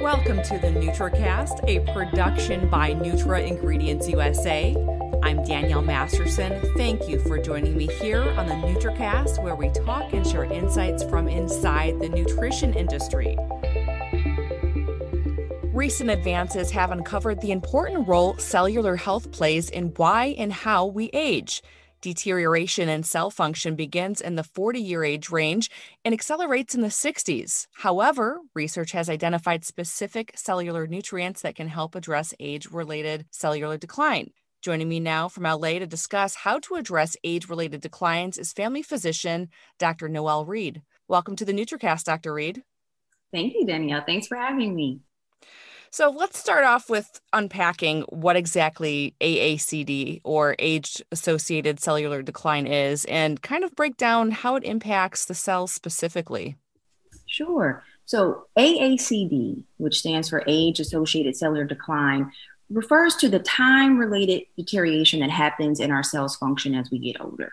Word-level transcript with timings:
Welcome 0.00 0.42
to 0.44 0.58
the 0.58 0.68
NutraCast, 0.68 1.68
a 1.68 1.80
production 1.92 2.70
by 2.70 2.94
Nutra 2.94 3.46
Ingredients 3.46 4.08
USA. 4.08 4.74
I'm 5.22 5.44
Danielle 5.44 5.82
Masterson. 5.82 6.58
Thank 6.74 7.06
you 7.06 7.18
for 7.20 7.38
joining 7.38 7.76
me 7.76 7.86
here 7.86 8.22
on 8.22 8.46
the 8.46 8.54
NutraCast, 8.54 9.42
where 9.42 9.54
we 9.54 9.68
talk 9.68 10.14
and 10.14 10.26
share 10.26 10.44
insights 10.44 11.04
from 11.04 11.28
inside 11.28 12.00
the 12.00 12.08
nutrition 12.08 12.72
industry. 12.72 13.36
Recent 15.74 16.08
advances 16.08 16.70
have 16.70 16.92
uncovered 16.92 17.42
the 17.42 17.52
important 17.52 18.08
role 18.08 18.38
cellular 18.38 18.96
health 18.96 19.30
plays 19.32 19.68
in 19.68 19.88
why 19.96 20.34
and 20.38 20.50
how 20.50 20.86
we 20.86 21.10
age. 21.12 21.62
Deterioration 22.02 22.88
in 22.88 23.02
cell 23.02 23.30
function 23.30 23.76
begins 23.76 24.22
in 24.22 24.34
the 24.34 24.42
40 24.42 24.80
year 24.80 25.04
age 25.04 25.28
range 25.28 25.70
and 26.02 26.14
accelerates 26.14 26.74
in 26.74 26.80
the 26.80 26.88
60s. 26.88 27.66
However, 27.74 28.40
research 28.54 28.92
has 28.92 29.10
identified 29.10 29.66
specific 29.66 30.32
cellular 30.34 30.86
nutrients 30.86 31.42
that 31.42 31.56
can 31.56 31.68
help 31.68 31.94
address 31.94 32.32
age 32.40 32.70
related 32.70 33.26
cellular 33.30 33.76
decline. 33.76 34.30
Joining 34.62 34.88
me 34.88 34.98
now 34.98 35.28
from 35.28 35.42
LA 35.42 35.78
to 35.78 35.86
discuss 35.86 36.36
how 36.36 36.58
to 36.60 36.76
address 36.76 37.18
age 37.22 37.50
related 37.50 37.82
declines 37.82 38.38
is 38.38 38.54
family 38.54 38.82
physician 38.82 39.50
Dr. 39.78 40.08
Noelle 40.08 40.46
Reed. 40.46 40.80
Welcome 41.06 41.36
to 41.36 41.44
the 41.44 41.52
NutraCast, 41.52 42.04
Dr. 42.04 42.32
Reed. 42.32 42.62
Thank 43.30 43.52
you, 43.54 43.66
Danielle. 43.66 44.04
Thanks 44.06 44.26
for 44.26 44.38
having 44.38 44.74
me. 44.74 45.00
So 45.92 46.08
let's 46.08 46.38
start 46.38 46.62
off 46.62 46.88
with 46.88 47.20
unpacking 47.32 48.02
what 48.02 48.36
exactly 48.36 49.16
AACD 49.20 50.20
or 50.22 50.54
age 50.60 51.02
associated 51.10 51.80
cellular 51.80 52.22
decline 52.22 52.68
is 52.68 53.04
and 53.06 53.42
kind 53.42 53.64
of 53.64 53.74
break 53.74 53.96
down 53.96 54.30
how 54.30 54.54
it 54.54 54.62
impacts 54.62 55.24
the 55.24 55.34
cells 55.34 55.72
specifically. 55.72 56.56
Sure. 57.26 57.82
So 58.04 58.46
AACD, 58.56 59.64
which 59.78 59.98
stands 59.98 60.28
for 60.28 60.44
age 60.46 60.78
associated 60.78 61.36
cellular 61.36 61.64
decline, 61.64 62.30
refers 62.70 63.16
to 63.16 63.28
the 63.28 63.40
time 63.40 63.98
related 63.98 64.42
deterioration 64.56 65.18
that 65.20 65.30
happens 65.30 65.80
in 65.80 65.90
our 65.90 66.04
cells 66.04 66.36
function 66.36 66.72
as 66.72 66.88
we 66.92 67.00
get 67.00 67.20
older 67.20 67.52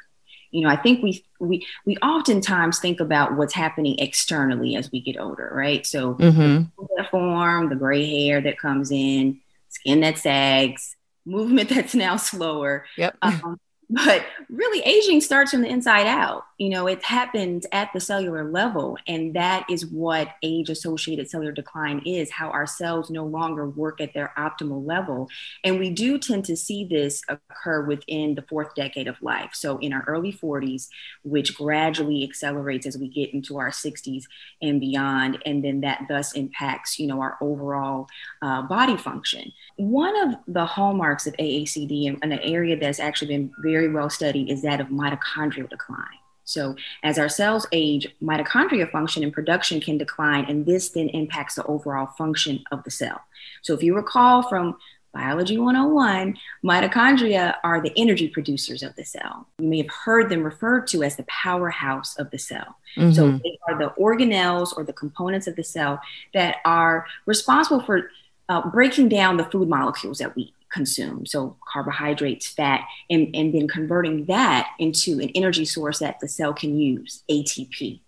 you 0.51 0.61
know 0.61 0.69
i 0.69 0.75
think 0.75 1.03
we 1.03 1.23
we 1.39 1.65
we 1.85 1.97
oftentimes 1.97 2.79
think 2.79 2.99
about 2.99 3.35
what's 3.35 3.53
happening 3.53 3.97
externally 3.99 4.75
as 4.75 4.91
we 4.91 5.01
get 5.01 5.19
older 5.19 5.51
right? 5.53 5.85
So 5.85 6.15
mm-hmm. 6.15 6.63
the 6.95 7.03
form 7.09 7.69
the 7.69 7.75
gray 7.75 8.05
hair 8.05 8.41
that 8.41 8.59
comes 8.59 8.91
in 8.91 9.39
skin 9.69 10.01
that 10.01 10.17
sags 10.17 10.95
movement 11.25 11.69
that's 11.73 11.95
now 11.95 12.15
slower. 12.15 12.85
Yep. 12.97 13.17
Um, 13.21 13.59
but 13.89 14.25
really 14.49 14.81
aging 14.81 15.21
starts 15.21 15.51
from 15.51 15.61
the 15.61 15.69
inside 15.69 16.07
out 16.07 16.45
you 16.58 16.69
know 16.69 16.88
it 16.88 17.03
happens 17.03 17.66
at 17.72 17.91
the 17.94 18.00
cellular 18.00 18.50
level 18.50 18.97
and 19.08 19.33
that 19.33 19.66
is 19.69 19.86
what 19.86 20.30
age 20.44 20.69
associated 20.69 21.30
cellular 21.30 21.52
decline 21.52 22.02
is 22.05 22.31
how 22.31 22.49
our 22.49 22.67
cells 22.67 23.09
no 23.09 23.25
longer 23.25 23.67
work 23.69 24.02
at 24.02 24.14
their 24.14 24.33
optimal 24.38 24.86
level. 24.86 25.30
And 25.64 25.80
we 25.80 25.89
do 25.89 26.17
tend 26.17 26.45
to 26.45 26.58
see 26.58 26.83
this 26.86 27.22
occur 27.30 27.86
within 27.86 28.36
the 28.36 28.41
fourth 28.44 28.75
decade 28.75 29.08
of 29.08 29.22
life. 29.22 29.52
So 29.53 29.77
in 29.80 29.94
our 29.94 30.03
early 30.08 30.33
40s 30.33 30.88
which 31.23 31.55
gradually 31.55 32.23
accelerates 32.23 32.86
as 32.86 32.97
we 32.97 33.08
get 33.08 33.33
into 33.33 33.58
our 33.58 33.69
60s 33.69 34.23
and 34.61 34.80
beyond 34.80 35.39
and 35.45 35.64
then 35.64 35.81
that 35.81 36.02
thus 36.09 36.33
impacts 36.33 36.99
you 36.99 37.08
know 37.08 37.21
our 37.21 37.38
overall 37.42 38.08
uh, 38.42 38.61
body 38.64 38.97
function. 38.97 39.52
One 39.77 40.16
of 40.27 40.36
the 40.47 40.66
hallmarks 40.66 41.27
of 41.27 41.36
aacd 41.38 42.19
and 42.21 42.33
an 42.33 42.39
area 42.39 42.77
that's 42.77 42.99
actually 42.99 43.30
been 43.30 43.52
very 43.61 43.77
very 43.77 43.94
well 43.94 44.09
studied 44.09 44.49
is 44.49 44.64
that 44.64 44.81
of 44.81 44.88
mitochondrial 44.88 45.69
decline. 45.69 46.27
So, 46.47 46.77
as 47.03 47.19
our 47.19 47.27
cells 47.27 47.67
age, 47.73 48.07
mitochondria 48.23 48.89
function 48.89 49.21
and 49.21 49.33
production 49.33 49.81
can 49.81 49.97
decline, 49.97 50.45
and 50.45 50.65
this 50.65 50.89
then 50.89 51.09
impacts 51.09 51.55
the 51.55 51.65
overall 51.65 52.07
function 52.07 52.63
of 52.71 52.83
the 52.85 52.89
cell. 52.89 53.19
So, 53.63 53.73
if 53.73 53.83
you 53.83 53.93
recall 53.93 54.43
from 54.43 54.77
Biology 55.13 55.57
101, 55.57 56.37
mitochondria 56.63 57.55
are 57.65 57.81
the 57.81 57.91
energy 57.97 58.29
producers 58.29 58.81
of 58.81 58.95
the 58.95 59.03
cell. 59.03 59.45
You 59.59 59.67
may 59.67 59.80
have 59.80 59.91
heard 59.91 60.30
them 60.30 60.41
referred 60.41 60.87
to 60.87 61.03
as 61.03 61.17
the 61.17 61.23
powerhouse 61.23 62.17
of 62.17 62.31
the 62.31 62.39
cell. 62.39 62.77
Mm-hmm. 62.95 63.11
So, 63.11 63.31
they 63.31 63.59
are 63.67 63.77
the 63.77 63.93
organelles 63.99 64.75
or 64.77 64.86
the 64.86 64.93
components 64.93 65.47
of 65.47 65.57
the 65.57 65.65
cell 65.65 65.99
that 66.33 66.57
are 66.63 67.07
responsible 67.25 67.81
for 67.81 68.09
uh, 68.47 68.69
breaking 68.69 69.09
down 69.09 69.36
the 69.36 69.43
food 69.43 69.67
molecules 69.67 70.19
that 70.19 70.33
we 70.33 70.43
eat 70.43 70.53
consume. 70.72 71.26
So 71.26 71.58
carbohydrates, 71.72 72.48
fat, 72.48 72.82
and, 73.10 73.33
and 73.36 73.54
then 73.54 73.67
converting 73.67 74.26
that 74.26 74.70
into 74.80 75.20
an 75.20 75.30
energy 75.30 75.66
source 75.66 76.00
that 76.00 76.20
the 76.20 76.28
cell 76.28 76.54
can 76.54 76.78
use, 76.78 77.23
ATP. 77.30 78.00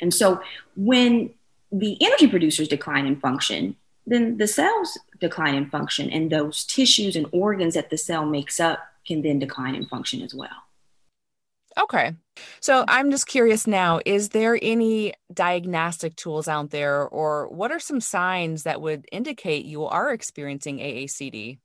And 0.00 0.12
so 0.12 0.40
when 0.76 1.30
the 1.72 1.96
energy 2.00 2.28
producers 2.28 2.68
decline 2.68 3.06
in 3.06 3.18
function, 3.20 3.76
then 4.06 4.36
the 4.36 4.46
cells 4.46 4.98
decline 5.20 5.54
in 5.54 5.70
function, 5.70 6.10
and 6.10 6.30
those 6.30 6.64
tissues 6.64 7.16
and 7.16 7.26
organs 7.32 7.74
that 7.74 7.90
the 7.90 7.96
cell 7.96 8.26
makes 8.26 8.60
up 8.60 8.80
can 9.06 9.22
then 9.22 9.38
decline 9.38 9.74
in 9.74 9.86
function 9.86 10.22
as 10.22 10.34
well. 10.34 10.50
Okay. 11.76 12.14
So 12.60 12.84
I'm 12.86 13.10
just 13.10 13.26
curious 13.26 13.66
now 13.66 14.00
is 14.04 14.28
there 14.28 14.58
any 14.62 15.14
diagnostic 15.32 16.14
tools 16.16 16.46
out 16.46 16.70
there, 16.70 17.08
or 17.08 17.48
what 17.48 17.72
are 17.72 17.80
some 17.80 18.00
signs 18.00 18.62
that 18.62 18.80
would 18.80 19.06
indicate 19.10 19.64
you 19.64 19.84
are 19.84 20.12
experiencing 20.12 20.78
AACD? 20.78 21.58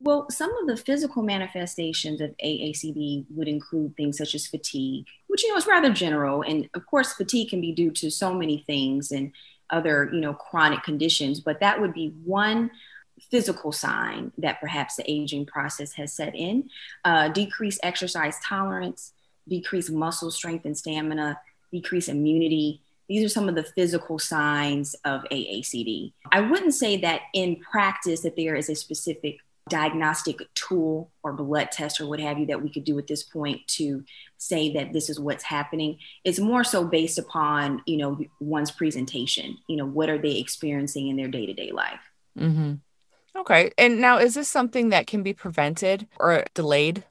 Well, 0.00 0.26
some 0.30 0.56
of 0.58 0.68
the 0.68 0.76
physical 0.76 1.22
manifestations 1.22 2.20
of 2.20 2.30
AACD 2.42 3.26
would 3.30 3.48
include 3.48 3.96
things 3.96 4.16
such 4.16 4.34
as 4.34 4.46
fatigue, 4.46 5.06
which 5.26 5.42
you 5.42 5.50
know 5.50 5.56
is 5.56 5.66
rather 5.66 5.92
general, 5.92 6.42
and 6.42 6.68
of 6.74 6.86
course, 6.86 7.14
fatigue 7.14 7.50
can 7.50 7.60
be 7.60 7.72
due 7.72 7.90
to 7.92 8.10
so 8.10 8.32
many 8.32 8.62
things 8.66 9.10
and 9.10 9.32
other 9.70 10.08
you 10.12 10.20
know 10.20 10.34
chronic 10.34 10.84
conditions. 10.84 11.40
But 11.40 11.60
that 11.60 11.80
would 11.80 11.94
be 11.94 12.14
one 12.24 12.70
physical 13.30 13.72
sign 13.72 14.30
that 14.38 14.60
perhaps 14.60 14.96
the 14.96 15.10
aging 15.10 15.46
process 15.46 15.92
has 15.94 16.12
set 16.12 16.34
in. 16.34 16.70
Uh, 17.04 17.28
decreased 17.28 17.80
exercise 17.82 18.36
tolerance, 18.44 19.12
decreased 19.48 19.90
muscle 19.90 20.30
strength 20.30 20.64
and 20.64 20.78
stamina, 20.78 21.40
decreased 21.72 22.08
immunity. 22.08 22.80
These 23.08 23.24
are 23.24 23.28
some 23.28 23.48
of 23.48 23.56
the 23.56 23.64
physical 23.64 24.20
signs 24.20 24.94
of 25.04 25.22
AACD. 25.32 26.12
I 26.30 26.40
wouldn't 26.40 26.74
say 26.74 26.98
that 26.98 27.22
in 27.34 27.56
practice 27.56 28.20
that 28.20 28.36
there 28.36 28.54
is 28.54 28.68
a 28.68 28.74
specific 28.74 29.38
diagnostic 29.68 30.40
tool 30.54 31.10
or 31.22 31.32
blood 31.32 31.70
test 31.70 32.00
or 32.00 32.06
what 32.06 32.20
have 32.20 32.38
you 32.38 32.46
that 32.46 32.62
we 32.62 32.70
could 32.70 32.84
do 32.84 32.98
at 32.98 33.06
this 33.06 33.22
point 33.22 33.66
to 33.66 34.04
say 34.36 34.72
that 34.72 34.92
this 34.92 35.08
is 35.10 35.20
what's 35.20 35.44
happening. 35.44 35.98
It's 36.24 36.38
more 36.38 36.64
so 36.64 36.84
based 36.84 37.18
upon 37.18 37.82
you 37.86 37.96
know 37.96 38.18
one's 38.40 38.70
presentation. 38.70 39.58
You 39.68 39.76
know 39.76 39.86
what 39.86 40.08
are 40.08 40.18
they 40.18 40.38
experiencing 40.38 41.08
in 41.08 41.16
their 41.16 41.28
day-to-day 41.28 41.72
life? 41.72 42.00
Mm-hmm. 42.38 42.74
okay. 43.40 43.72
And 43.76 44.00
now 44.00 44.18
is 44.18 44.34
this 44.34 44.48
something 44.48 44.90
that 44.90 45.06
can 45.06 45.22
be 45.22 45.34
prevented 45.34 46.06
or 46.18 46.44
delayed? 46.54 47.04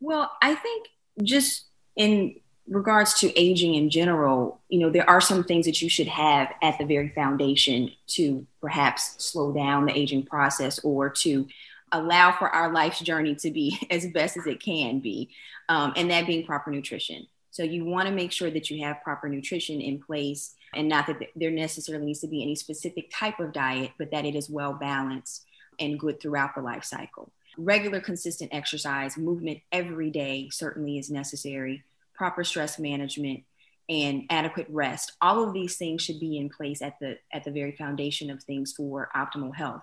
Well 0.00 0.30
i 0.42 0.54
think 0.54 0.88
just 1.22 1.66
in 1.96 2.36
regards 2.68 3.14
to 3.20 3.38
aging 3.38 3.74
in 3.74 3.90
general, 3.90 4.60
you 4.68 4.80
know, 4.80 4.90
there 4.90 5.08
are 5.08 5.20
some 5.20 5.44
things 5.44 5.66
that 5.66 5.80
you 5.80 5.88
should 5.88 6.08
have 6.08 6.52
at 6.62 6.78
the 6.78 6.84
very 6.84 7.08
foundation 7.10 7.90
to 8.08 8.46
perhaps 8.60 9.22
slow 9.22 9.52
down 9.52 9.86
the 9.86 9.96
aging 9.96 10.24
process 10.24 10.80
or 10.80 11.08
to 11.08 11.46
allow 11.92 12.32
for 12.32 12.48
our 12.48 12.72
life's 12.72 13.00
journey 13.00 13.34
to 13.36 13.50
be 13.50 13.78
as 13.90 14.06
best 14.08 14.36
as 14.36 14.46
it 14.46 14.60
can 14.60 14.98
be, 14.98 15.30
um, 15.68 15.92
and 15.96 16.10
that 16.10 16.26
being 16.26 16.44
proper 16.44 16.70
nutrition. 16.70 17.26
So 17.50 17.62
you 17.62 17.84
want 17.84 18.08
to 18.08 18.14
make 18.14 18.32
sure 18.32 18.50
that 18.50 18.68
you 18.68 18.84
have 18.84 19.02
proper 19.02 19.28
nutrition 19.28 19.80
in 19.80 20.00
place, 20.00 20.54
and 20.74 20.88
not 20.88 21.06
that 21.06 21.18
there 21.34 21.50
necessarily 21.50 22.04
needs 22.04 22.20
to 22.20 22.26
be 22.26 22.42
any 22.42 22.54
specific 22.54 23.10
type 23.10 23.40
of 23.40 23.52
diet, 23.52 23.92
but 23.98 24.10
that 24.10 24.26
it 24.26 24.34
is 24.34 24.50
well 24.50 24.74
balanced 24.74 25.44
and 25.78 25.98
good 25.98 26.20
throughout 26.20 26.54
the 26.54 26.60
life 26.60 26.84
cycle. 26.84 27.32
Regular, 27.56 28.00
consistent 28.00 28.52
exercise, 28.52 29.16
movement 29.16 29.60
every 29.72 30.10
day 30.10 30.50
certainly 30.50 30.98
is 30.98 31.10
necessary 31.10 31.84
proper 32.16 32.44
stress 32.44 32.78
management, 32.78 33.44
and 33.88 34.24
adequate 34.30 34.66
rest. 34.68 35.12
All 35.20 35.44
of 35.44 35.52
these 35.52 35.76
things 35.76 36.02
should 36.02 36.18
be 36.18 36.38
in 36.38 36.48
place 36.48 36.82
at 36.82 36.98
the 37.00 37.18
at 37.32 37.44
the 37.44 37.52
very 37.52 37.72
foundation 37.72 38.30
of 38.30 38.42
things 38.42 38.72
for 38.72 39.10
optimal 39.14 39.54
health. 39.54 39.82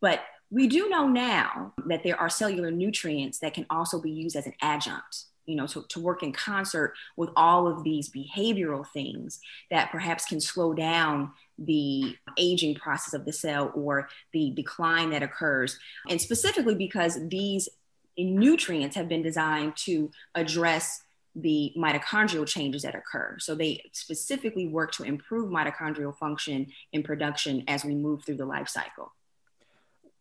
But 0.00 0.20
we 0.50 0.66
do 0.66 0.88
know 0.88 1.08
now 1.08 1.72
that 1.86 2.02
there 2.04 2.20
are 2.20 2.28
cellular 2.28 2.70
nutrients 2.70 3.38
that 3.38 3.54
can 3.54 3.66
also 3.70 4.00
be 4.00 4.10
used 4.10 4.36
as 4.36 4.46
an 4.46 4.54
adjunct 4.60 5.24
you 5.46 5.56
know 5.56 5.66
to, 5.66 5.84
to 5.88 6.00
work 6.00 6.22
in 6.22 6.32
concert 6.32 6.94
with 7.16 7.30
all 7.36 7.66
of 7.66 7.82
these 7.82 8.10
behavioral 8.10 8.86
things 8.92 9.40
that 9.70 9.90
perhaps 9.90 10.24
can 10.24 10.40
slow 10.40 10.72
down 10.72 11.32
the 11.58 12.16
aging 12.38 12.74
process 12.74 13.12
of 13.12 13.24
the 13.24 13.32
cell 13.32 13.72
or 13.74 14.08
the 14.32 14.52
decline 14.54 15.10
that 15.10 15.22
occurs 15.22 15.78
and 16.08 16.20
specifically 16.20 16.74
because 16.74 17.18
these 17.28 17.68
nutrients 18.16 18.94
have 18.94 19.08
been 19.08 19.22
designed 19.22 19.74
to 19.76 20.10
address 20.34 21.02
the 21.34 21.72
mitochondrial 21.76 22.46
changes 22.46 22.82
that 22.82 22.94
occur. 22.94 23.36
So 23.38 23.54
they 23.54 23.82
specifically 23.92 24.68
work 24.68 24.92
to 24.92 25.02
improve 25.02 25.50
mitochondrial 25.50 26.16
function 26.16 26.66
and 26.92 27.04
production 27.04 27.64
as 27.68 27.84
we 27.84 27.94
move 27.94 28.24
through 28.24 28.36
the 28.36 28.46
life 28.46 28.68
cycle. 28.68 29.12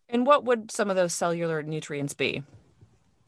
And 0.07 0.25
what 0.25 0.43
would 0.45 0.71
some 0.71 0.89
of 0.89 0.95
those 0.95 1.13
cellular 1.13 1.63
nutrients 1.63 2.13
be? 2.13 2.43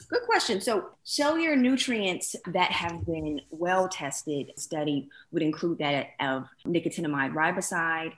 Good 0.09 0.23
question. 0.23 0.59
So, 0.59 0.89
cellular 1.03 1.55
nutrients 1.55 2.35
that 2.47 2.71
have 2.71 3.05
been 3.05 3.39
well 3.51 3.87
tested, 3.87 4.51
studied, 4.57 5.09
would 5.31 5.41
include 5.41 5.77
that 5.79 6.07
of 6.19 6.45
nicotinamide 6.65 7.33
riboside, 7.33 8.13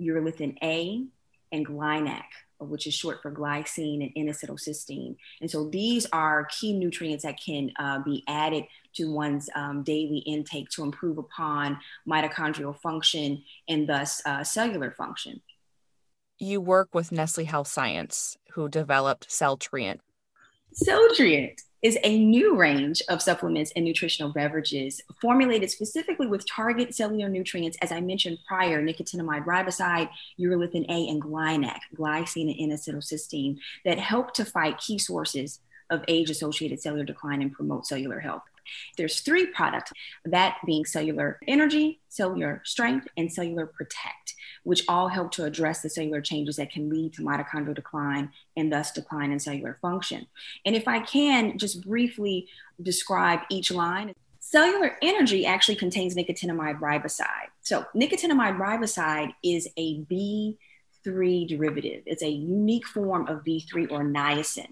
urolithin 0.00 0.56
A, 0.62 1.04
and 1.52 1.66
GlyNAC, 1.66 2.24
which 2.58 2.86
is 2.86 2.94
short 2.94 3.20
for 3.22 3.30
glycine 3.30 4.02
and 4.02 4.12
N-acetylcysteine. 4.16 5.16
And 5.40 5.50
so 5.50 5.68
these 5.68 6.06
are 6.12 6.46
key 6.46 6.72
nutrients 6.72 7.24
that 7.24 7.38
can 7.40 7.70
uh, 7.78 8.00
be 8.02 8.24
added 8.26 8.64
to 8.94 9.12
one's 9.12 9.48
um, 9.54 9.82
daily 9.82 10.18
intake 10.18 10.68
to 10.70 10.82
improve 10.82 11.18
upon 11.18 11.78
mitochondrial 12.08 12.78
function 12.80 13.42
and 13.68 13.88
thus 13.88 14.22
uh, 14.26 14.42
cellular 14.42 14.90
function. 14.90 15.40
You 16.38 16.60
work 16.60 16.94
with 16.94 17.12
Nestle 17.12 17.44
Health 17.44 17.68
Science, 17.68 18.36
who 18.52 18.68
developed 18.68 19.28
Celltrient. 19.28 20.00
Celltrient 20.72 21.60
is 21.82 21.98
a 22.04 22.18
new 22.24 22.56
range 22.56 23.02
of 23.08 23.20
supplements 23.20 23.72
and 23.74 23.84
nutritional 23.84 24.32
beverages 24.32 25.00
formulated 25.20 25.68
specifically 25.68 26.28
with 26.28 26.48
target 26.48 26.94
cellular 26.94 27.28
nutrients, 27.28 27.76
as 27.82 27.90
I 27.90 28.00
mentioned 28.00 28.38
prior, 28.46 28.80
nicotinamide 28.80 29.44
riboside, 29.44 30.08
urolithin 30.38 30.84
A, 30.88 31.08
and 31.08 31.20
GlyNAC, 31.20 31.80
glycine 31.96 32.50
and 32.50 32.70
N-acetylcysteine, 32.72 33.58
that 33.84 33.98
help 33.98 34.32
to 34.34 34.44
fight 34.44 34.78
key 34.78 34.98
sources 34.98 35.58
of 35.90 36.04
age-associated 36.06 36.80
cellular 36.80 37.04
decline 37.04 37.42
and 37.42 37.52
promote 37.52 37.86
cellular 37.86 38.20
health. 38.20 38.42
There's 38.96 39.20
three 39.20 39.46
products, 39.46 39.92
that 40.24 40.58
being 40.66 40.84
cellular 40.84 41.38
energy, 41.46 42.00
cellular 42.08 42.62
strength, 42.64 43.08
and 43.16 43.32
cellular 43.32 43.66
protect, 43.66 44.34
which 44.64 44.84
all 44.88 45.08
help 45.08 45.32
to 45.32 45.44
address 45.44 45.82
the 45.82 45.88
cellular 45.88 46.20
changes 46.20 46.56
that 46.56 46.70
can 46.70 46.88
lead 46.88 47.12
to 47.14 47.22
mitochondrial 47.22 47.74
decline 47.74 48.30
and 48.56 48.72
thus 48.72 48.92
decline 48.92 49.32
in 49.32 49.38
cellular 49.38 49.78
function. 49.80 50.26
And 50.64 50.76
if 50.76 50.88
I 50.88 51.00
can 51.00 51.58
just 51.58 51.86
briefly 51.86 52.48
describe 52.80 53.40
each 53.50 53.70
line, 53.70 54.14
cellular 54.40 54.96
energy 55.02 55.46
actually 55.46 55.76
contains 55.76 56.14
nicotinamide 56.14 56.80
riboside. 56.80 57.48
So, 57.62 57.86
nicotinamide 57.94 58.58
riboside 58.58 59.32
is 59.42 59.68
a 59.76 60.00
B 60.00 60.58
3 61.04 61.46
derivative. 61.46 62.02
It's 62.06 62.22
a 62.22 62.28
unique 62.28 62.86
form 62.86 63.26
of 63.28 63.44
B3 63.44 63.90
or 63.90 64.04
niacin. 64.04 64.68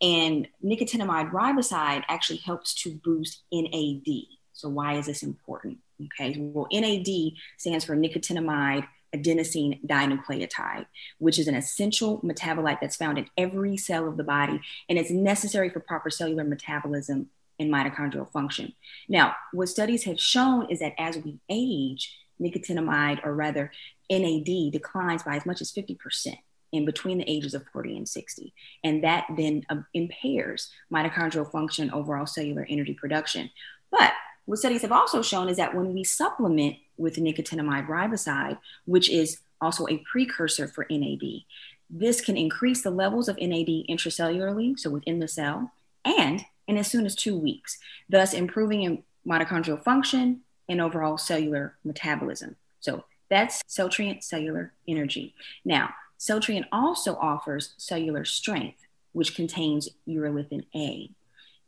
And 0.00 0.48
nicotinamide 0.64 1.30
riboside 1.30 2.04
actually 2.08 2.38
helps 2.38 2.74
to 2.82 2.92
boost 3.04 3.42
NAD. 3.52 4.06
So, 4.52 4.68
why 4.68 4.94
is 4.94 5.06
this 5.06 5.22
important? 5.22 5.78
Okay, 6.04 6.36
well, 6.38 6.68
NAD 6.72 7.32
stands 7.56 7.84
for 7.84 7.96
nicotinamide 7.96 8.86
adenosine 9.14 9.84
dinucleotide, 9.86 10.86
which 11.18 11.38
is 11.38 11.48
an 11.48 11.54
essential 11.54 12.20
metabolite 12.20 12.80
that's 12.80 12.96
found 12.96 13.18
in 13.18 13.28
every 13.36 13.76
cell 13.76 14.06
of 14.06 14.16
the 14.16 14.24
body 14.24 14.60
and 14.88 14.98
it's 14.98 15.10
necessary 15.10 15.70
for 15.70 15.80
proper 15.80 16.10
cellular 16.10 16.44
metabolism 16.44 17.28
and 17.58 17.72
mitochondrial 17.72 18.30
function. 18.30 18.72
Now, 19.08 19.34
what 19.52 19.68
studies 19.68 20.04
have 20.04 20.20
shown 20.20 20.70
is 20.70 20.78
that 20.80 20.94
as 20.98 21.16
we 21.18 21.38
age, 21.48 22.14
nicotinamide, 22.40 23.24
or 23.24 23.34
rather 23.34 23.70
NAD, 24.10 24.72
declines 24.72 25.22
by 25.22 25.36
as 25.36 25.46
much 25.46 25.60
as 25.60 25.72
50% 25.72 26.36
in 26.72 26.84
between 26.84 27.18
the 27.18 27.30
ages 27.30 27.54
of 27.54 27.66
40 27.72 27.96
and 27.96 28.08
60. 28.08 28.52
And 28.84 29.02
that 29.04 29.26
then 29.36 29.64
um, 29.70 29.86
impairs 29.94 30.70
mitochondrial 30.92 31.50
function, 31.50 31.90
overall 31.90 32.26
cellular 32.26 32.66
energy 32.68 32.94
production. 32.94 33.50
But 33.90 34.12
what 34.44 34.58
studies 34.58 34.82
have 34.82 34.92
also 34.92 35.22
shown 35.22 35.48
is 35.48 35.56
that 35.56 35.74
when 35.74 35.92
we 35.92 36.04
supplement 36.04 36.76
with 36.96 37.16
nicotinamide 37.16 37.86
riboside, 37.86 38.58
which 38.84 39.10
is 39.10 39.40
also 39.60 39.86
a 39.88 40.02
precursor 40.10 40.68
for 40.68 40.86
NAD, 40.90 41.42
this 41.90 42.20
can 42.20 42.36
increase 42.36 42.82
the 42.82 42.90
levels 42.90 43.28
of 43.28 43.38
NAD 43.38 43.86
intracellularly, 43.88 44.78
so 44.78 44.90
within 44.90 45.20
the 45.20 45.28
cell, 45.28 45.72
and 46.04 46.44
in 46.66 46.76
as 46.76 46.90
soon 46.90 47.06
as 47.06 47.14
two 47.14 47.36
weeks, 47.36 47.78
thus 48.08 48.34
improving 48.34 49.02
mitochondrial 49.26 49.82
function 49.82 50.42
and 50.68 50.80
overall 50.80 51.18
cellular 51.18 51.74
metabolism. 51.84 52.56
So 52.80 53.04
that's 53.30 53.62
Celltrient 53.66 54.22
cellular 54.22 54.72
energy. 54.86 55.34
Now, 55.64 55.90
Celltrient 56.18 56.66
also 56.72 57.16
offers 57.16 57.74
cellular 57.76 58.24
strength, 58.24 58.80
which 59.12 59.34
contains 59.34 59.88
urolithin 60.08 60.64
A. 60.74 61.10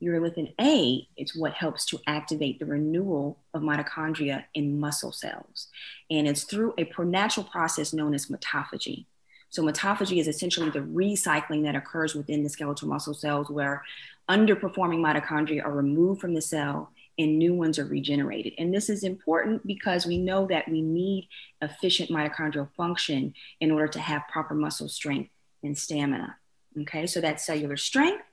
Urolithin 0.02 0.54
A 0.60 1.06
is 1.16 1.36
what 1.36 1.52
helps 1.52 1.84
to 1.86 2.00
activate 2.06 2.58
the 2.58 2.64
renewal 2.64 3.38
of 3.52 3.62
mitochondria 3.62 4.44
in 4.54 4.80
muscle 4.80 5.12
cells. 5.12 5.68
And 6.10 6.26
it's 6.26 6.44
through 6.44 6.74
a 6.78 7.04
natural 7.04 7.44
process 7.44 7.92
known 7.92 8.14
as 8.14 8.26
mitophagy. 8.26 9.04
So, 9.50 9.62
mitophagy 9.62 10.18
is 10.18 10.28
essentially 10.28 10.70
the 10.70 10.80
recycling 10.80 11.64
that 11.64 11.74
occurs 11.74 12.14
within 12.14 12.42
the 12.42 12.48
skeletal 12.48 12.88
muscle 12.88 13.14
cells 13.14 13.50
where 13.50 13.84
underperforming 14.28 15.00
mitochondria 15.00 15.64
are 15.64 15.72
removed 15.72 16.20
from 16.20 16.34
the 16.34 16.40
cell 16.40 16.92
and 17.20 17.38
new 17.38 17.54
ones 17.54 17.78
are 17.78 17.84
regenerated. 17.84 18.54
And 18.58 18.72
this 18.72 18.88
is 18.88 19.04
important 19.04 19.66
because 19.66 20.06
we 20.06 20.16
know 20.16 20.46
that 20.46 20.66
we 20.68 20.80
need 20.80 21.28
efficient 21.60 22.08
mitochondrial 22.08 22.70
function 22.76 23.34
in 23.60 23.70
order 23.70 23.88
to 23.88 24.00
have 24.00 24.22
proper 24.32 24.54
muscle 24.54 24.88
strength 24.88 25.30
and 25.62 25.76
stamina. 25.76 26.36
Okay, 26.80 27.06
so 27.06 27.20
that's 27.20 27.44
cellular 27.44 27.76
strength. 27.76 28.24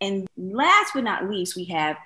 And 0.00 0.28
last 0.36 0.92
but 0.94 1.02
not 1.02 1.28
least, 1.28 1.56
we 1.56 1.64
have 1.64 1.96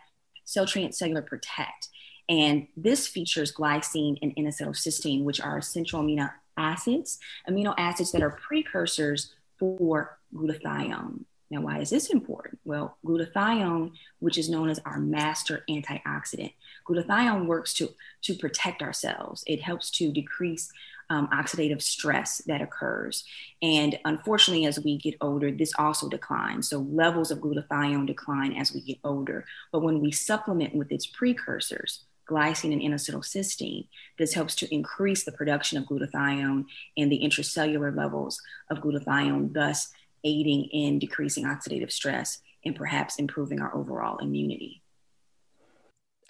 Celltrient 0.47 0.95
Cellular 0.95 1.23
Protect. 1.23 1.89
And 2.29 2.69
this 2.77 3.07
features 3.07 3.53
glycine 3.53 4.17
and 4.23 4.33
N-acetylcysteine, 4.37 5.25
which 5.25 5.41
are 5.41 5.59
essential 5.59 6.01
amino 6.01 6.31
acids, 6.57 7.19
amino 7.49 7.75
acids 7.77 8.13
that 8.13 8.23
are 8.23 8.31
precursors 8.31 9.35
for 9.59 10.19
glutathione. 10.35 11.25
Now, 11.50 11.62
why 11.62 11.81
is 11.81 11.91
this 11.91 12.11
important? 12.11 12.61
Well, 12.64 12.97
glutathione, 13.05 13.93
which 14.20 14.38
is 14.38 14.49
known 14.49 14.70
as 14.70 14.79
our 14.85 15.00
master 15.00 15.64
antioxidant, 15.69 16.55
glutathione 16.88 17.47
works 17.47 17.75
to, 17.75 17.88
to 18.23 18.35
protect 18.35 18.82
our 18.82 18.93
cells. 18.93 19.43
It 19.47 19.61
helps 19.61 19.91
to 19.93 20.12
decrease 20.12 20.70
um, 21.11 21.29
oxidative 21.32 21.82
stress 21.82 22.38
that 22.47 22.62
occurs. 22.62 23.25
And 23.62 23.99
unfortunately, 24.05 24.67
as 24.67 24.79
we 24.79 24.97
get 24.97 25.17
older, 25.20 25.50
this 25.50 25.73
also 25.76 26.08
declines. 26.08 26.69
So 26.69 26.79
levels 26.79 27.32
of 27.32 27.41
glutathione 27.41 28.06
decline 28.06 28.52
as 28.52 28.73
we 28.73 28.81
get 28.81 28.99
older. 29.02 29.44
But 29.73 29.82
when 29.82 30.00
we 30.00 30.12
supplement 30.12 30.75
with 30.75 30.93
its 30.93 31.06
precursors, 31.06 32.05
glycine 32.29 32.73
and 32.73 32.81
N-acetylcysteine, 32.81 33.88
this 34.19 34.35
helps 34.35 34.55
to 34.55 34.73
increase 34.73 35.25
the 35.25 35.32
production 35.32 35.79
of 35.79 35.85
glutathione 35.85 36.64
and 36.97 37.11
the 37.11 37.20
intracellular 37.20 37.94
levels 37.94 38.41
of 38.70 38.79
glutathione, 38.79 39.52
thus 39.52 39.93
aiding 40.25 40.65
in 40.73 40.99
decreasing 40.99 41.45
oxidative 41.45 41.91
stress 41.93 42.41
and 42.65 42.77
perhaps 42.77 43.17
improving 43.17 43.61
our 43.61 43.75
overall 43.75 44.19
immunity. 44.19 44.83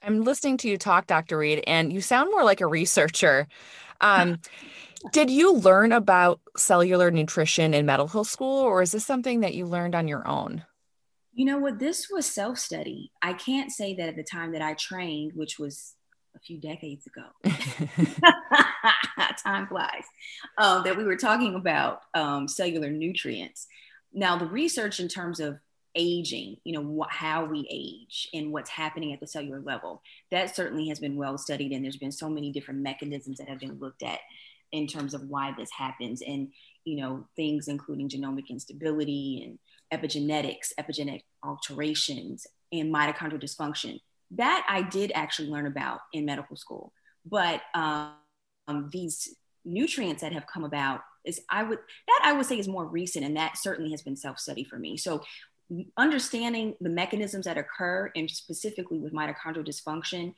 I'm 0.03 0.23
listening 0.23 0.57
to 0.59 0.69
you 0.69 0.79
talk, 0.79 1.07
Dr. 1.07 1.39
Reed, 1.39 1.63
and 1.67 1.93
you 1.93 2.01
sound 2.01 2.31
more 2.31 2.45
like 2.45 2.61
a 2.61 2.67
researcher. 2.67 3.49
Um, 4.01 4.39
did 5.13 5.31
you 5.31 5.55
learn 5.55 5.93
about 5.93 6.41
cellular 6.56 7.11
nutrition 7.11 7.75
in 7.75 7.87
medical 7.87 8.25
school, 8.25 8.61
or 8.61 8.82
is 8.82 8.93
this 8.93 9.05
something 9.05 9.41
that 9.41 9.55
you 9.55 9.67
learned 9.67 9.94
on 9.94 10.09
your 10.09 10.27
own? 10.27 10.65
You 11.32 11.44
know 11.44 11.59
what? 11.59 11.79
This 11.79 12.09
was 12.11 12.27
self 12.27 12.59
study. 12.59 13.13
I 13.23 13.35
can't 13.35 13.70
say 13.70 13.94
that 13.94 14.09
at 14.09 14.17
the 14.17 14.25
time 14.25 14.53
that 14.53 14.63
I 14.63 14.75
trained, 14.75 15.32
which 15.35 15.59
was 15.59 15.94
a 16.41 16.47
few 16.47 16.59
decades 16.59 17.06
ago. 17.06 17.27
Time 19.44 19.67
flies. 19.67 20.05
Um, 20.59 20.85
that 20.85 20.97
we 20.97 21.05
were 21.05 21.17
talking 21.17 21.55
about 21.55 22.01
um, 22.15 22.49
cellular 22.49 22.91
nutrients. 22.91 23.67
Now, 24.13 24.37
the 24.37 24.47
research 24.47 25.01
in 25.01 25.09
terms 25.09 25.41
of 25.41 25.59
aging, 25.94 26.56
you 26.65 26.73
know, 26.73 26.82
what, 26.82 27.11
how 27.11 27.44
we 27.44 27.67
age 27.70 28.29
and 28.32 28.53
what's 28.53 28.70
happening 28.70 29.13
at 29.13 29.20
the 29.20 29.27
cellular 29.27 29.61
level, 29.61 30.03
that 30.31 30.55
certainly 30.55 30.89
has 30.89 31.01
been 31.01 31.17
well 31.17 31.37
studied. 31.39 31.73
And 31.73 31.85
there's 31.85 31.97
been 31.97 32.13
so 32.13 32.29
many 32.29 32.53
different 32.53 32.81
mechanisms 32.81 33.39
that 33.39 33.49
have 33.49 33.61
been 33.61 33.79
looked 33.79 34.03
at 34.03 34.20
in 34.73 34.87
terms 34.87 35.15
of 35.15 35.23
why 35.29 35.53
this 35.56 35.70
happens. 35.77 36.23
And, 36.23 36.49
you 36.85 36.97
know, 36.97 37.27
things 37.37 37.69
including 37.69 38.09
genomic 38.09 38.49
instability 38.49 39.43
and 39.44 39.59
epigenetics, 40.01 40.73
epigenetic 40.79 41.23
alterations, 41.44 42.47
and 42.73 42.94
mitochondrial 42.94 43.43
dysfunction 43.43 44.01
that 44.32 44.67
I 44.69 44.82
did 44.82 45.13
actually 45.15 45.49
learn 45.49 45.67
about 45.67 46.01
in 46.13 46.25
medical 46.25 46.56
school. 46.56 46.93
But 47.25 47.63
um, 47.75 48.89
these 48.93 49.34
nutrients 49.65 50.22
that 50.22 50.32
have 50.32 50.46
come 50.46 50.65
about 50.65 51.01
is 51.25 51.41
I 51.51 51.63
would 51.63 51.79
that 52.06 52.20
I 52.25 52.32
would 52.32 52.46
say 52.46 52.58
is 52.58 52.69
more 52.69 52.87
recent, 52.87 53.25
and 53.25 53.37
that 53.37 53.58
certainly 53.58 53.91
has 53.91 54.03
been 54.03 54.17
self 54.17 54.39
study 54.39 54.65
for 54.65 54.79
me. 54.79 54.96
So 54.96 55.22
understanding 55.96 56.75
the 56.81 56.89
mechanisms 56.89 57.44
that 57.44 57.58
occur, 57.58 58.10
and 58.17 58.31
specifically 58.31 58.99
with 58.99 59.13
mitochondrial 59.13 59.67
dysfunction, 59.67 60.34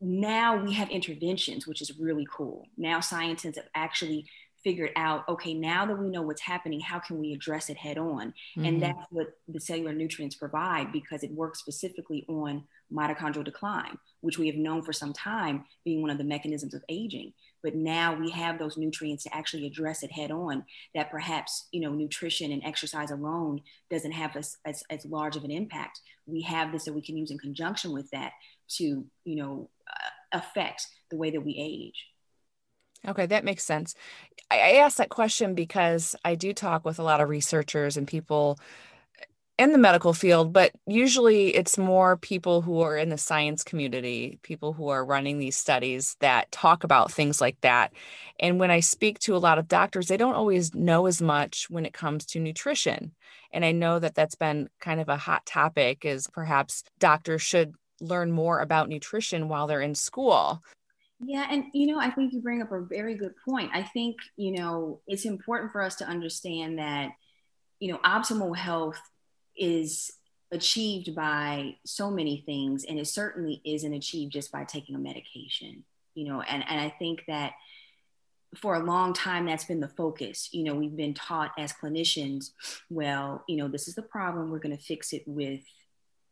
now 0.00 0.56
we 0.56 0.72
have 0.72 0.90
interventions, 0.90 1.66
which 1.66 1.80
is 1.80 1.98
really 1.98 2.26
cool. 2.30 2.66
Now 2.76 3.00
scientists 3.00 3.56
have 3.56 3.68
actually 3.74 4.26
figured 4.64 4.90
out 4.96 5.28
okay 5.28 5.54
now 5.54 5.84
that 5.84 5.98
we 5.98 6.08
know 6.08 6.22
what's 6.22 6.40
happening 6.40 6.80
how 6.80 6.98
can 6.98 7.18
we 7.18 7.32
address 7.32 7.68
it 7.68 7.76
head 7.76 7.98
on? 7.98 8.28
Mm-hmm. 8.56 8.64
and 8.64 8.82
that's 8.82 9.06
what 9.10 9.28
the 9.48 9.60
cellular 9.60 9.92
nutrients 9.92 10.36
provide 10.36 10.92
because 10.92 11.22
it 11.22 11.32
works 11.32 11.58
specifically 11.58 12.24
on 12.28 12.64
mitochondrial 12.92 13.44
decline 13.44 13.98
which 14.22 14.38
we 14.38 14.46
have 14.46 14.56
known 14.56 14.82
for 14.82 14.92
some 14.92 15.12
time 15.12 15.64
being 15.84 16.00
one 16.00 16.10
of 16.10 16.16
the 16.16 16.24
mechanisms 16.24 16.72
of 16.72 16.82
aging. 16.88 17.34
But 17.62 17.74
now 17.74 18.14
we 18.14 18.30
have 18.30 18.58
those 18.58 18.76
nutrients 18.76 19.24
to 19.24 19.36
actually 19.36 19.66
address 19.66 20.02
it 20.02 20.10
head 20.10 20.30
on 20.30 20.64
that 20.94 21.10
perhaps 21.10 21.68
you 21.70 21.80
know 21.80 21.92
nutrition 21.92 22.50
and 22.50 22.64
exercise 22.64 23.10
alone 23.10 23.60
doesn't 23.90 24.12
have 24.12 24.34
as, 24.36 24.56
as, 24.64 24.82
as 24.90 25.04
large 25.04 25.36
of 25.36 25.44
an 25.44 25.50
impact. 25.50 26.00
We 26.26 26.42
have 26.42 26.72
this 26.72 26.86
that 26.86 26.94
we 26.94 27.02
can 27.02 27.16
use 27.16 27.30
in 27.30 27.38
conjunction 27.38 27.92
with 27.92 28.10
that 28.10 28.32
to 28.76 29.04
you 29.24 29.36
know 29.36 29.68
uh, 29.88 30.38
affect 30.38 30.86
the 31.10 31.16
way 31.16 31.30
that 31.30 31.44
we 31.44 31.56
age 31.58 32.06
Okay, 33.06 33.26
that 33.26 33.44
makes 33.44 33.64
sense. 33.64 33.94
I, 34.50 34.58
I 34.58 34.70
asked 34.76 34.98
that 34.98 35.10
question 35.10 35.54
because 35.54 36.16
I 36.24 36.34
do 36.36 36.52
talk 36.52 36.84
with 36.84 36.98
a 36.98 37.02
lot 37.02 37.20
of 37.20 37.28
researchers 37.28 37.96
and 37.96 38.06
people 38.06 38.58
in 39.58 39.72
the 39.72 39.78
medical 39.78 40.12
field, 40.14 40.52
but 40.52 40.72
usually 40.86 41.54
it's 41.54 41.76
more 41.78 42.16
people 42.16 42.62
who 42.62 42.80
are 42.80 42.96
in 42.96 43.10
the 43.10 43.18
science 43.18 43.62
community, 43.62 44.38
people 44.42 44.72
who 44.72 44.88
are 44.88 45.04
running 45.04 45.38
these 45.38 45.56
studies 45.56 46.16
that 46.20 46.50
talk 46.50 46.84
about 46.84 47.12
things 47.12 47.40
like 47.40 47.60
that. 47.60 47.92
And 48.40 48.58
when 48.58 48.70
I 48.70 48.80
speak 48.80 49.18
to 49.20 49.36
a 49.36 49.38
lot 49.38 49.58
of 49.58 49.68
doctors, 49.68 50.08
they 50.08 50.16
don't 50.16 50.34
always 50.34 50.74
know 50.74 51.06
as 51.06 51.20
much 51.20 51.68
when 51.68 51.84
it 51.84 51.92
comes 51.92 52.24
to 52.26 52.40
nutrition. 52.40 53.12
And 53.52 53.64
I 53.64 53.72
know 53.72 53.98
that 53.98 54.14
that's 54.14 54.34
been 54.34 54.68
kind 54.80 55.00
of 55.00 55.08
a 55.08 55.18
hot 55.18 55.44
topic 55.44 56.04
is 56.04 56.26
perhaps 56.32 56.82
doctors 56.98 57.42
should 57.42 57.74
learn 58.00 58.32
more 58.32 58.58
about 58.58 58.88
nutrition 58.88 59.48
while 59.48 59.66
they're 59.66 59.82
in 59.82 59.94
school. 59.94 60.62
Yeah, 61.24 61.46
and 61.48 61.66
you 61.72 61.86
know, 61.86 62.00
I 62.00 62.10
think 62.10 62.32
you 62.32 62.40
bring 62.40 62.62
up 62.62 62.72
a 62.72 62.80
very 62.80 63.14
good 63.14 63.34
point. 63.48 63.70
I 63.72 63.82
think, 63.82 64.16
you 64.36 64.52
know, 64.52 65.00
it's 65.06 65.24
important 65.24 65.70
for 65.70 65.80
us 65.80 65.94
to 65.96 66.04
understand 66.04 66.78
that, 66.78 67.12
you 67.78 67.92
know, 67.92 67.98
optimal 67.98 68.56
health 68.56 69.00
is 69.56 70.10
achieved 70.50 71.14
by 71.14 71.76
so 71.86 72.10
many 72.10 72.42
things, 72.44 72.84
and 72.84 72.98
it 72.98 73.06
certainly 73.06 73.62
isn't 73.64 73.94
achieved 73.94 74.32
just 74.32 74.50
by 74.50 74.64
taking 74.64 74.96
a 74.96 74.98
medication, 74.98 75.84
you 76.14 76.24
know, 76.24 76.40
and, 76.42 76.64
and 76.68 76.80
I 76.80 76.90
think 76.98 77.22
that 77.28 77.52
for 78.56 78.74
a 78.74 78.84
long 78.84 79.12
time 79.14 79.46
that's 79.46 79.64
been 79.64 79.80
the 79.80 79.88
focus 79.88 80.50
you 80.52 80.62
know 80.62 80.74
we've 80.74 80.96
been 80.96 81.14
taught 81.14 81.52
as 81.58 81.72
clinicians 81.72 82.50
well 82.90 83.42
you 83.48 83.56
know 83.56 83.66
this 83.66 83.88
is 83.88 83.94
the 83.94 84.02
problem 84.02 84.50
we're 84.50 84.58
going 84.58 84.76
to 84.76 84.82
fix 84.82 85.12
it 85.12 85.22
with 85.26 85.62